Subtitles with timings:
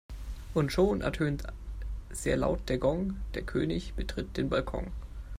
[0.55, 1.43] Und schon ertönt
[2.09, 4.87] sehr laut der Gong, der König betritt den Balkon.